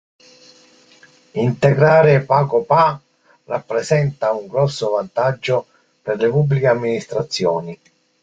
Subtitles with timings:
[1.43, 2.99] Integrare PagoPA
[3.45, 5.67] rappresenta un grosso vantaggio
[6.01, 7.79] per le Pubbliche Amministrazioni.